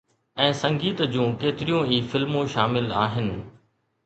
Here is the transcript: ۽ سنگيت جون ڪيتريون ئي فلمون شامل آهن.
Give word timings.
۽ 0.43 0.53
سنگيت 0.61 1.03
جون 1.15 1.35
ڪيتريون 1.43 1.93
ئي 1.93 2.01
فلمون 2.15 2.51
شامل 2.55 2.89
آهن. 3.05 3.31